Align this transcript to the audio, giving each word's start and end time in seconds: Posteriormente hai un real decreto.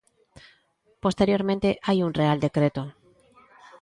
Posteriormente 1.03 1.69
hai 1.87 1.97
un 2.07 2.11
real 2.19 2.37
decreto. 2.45 2.81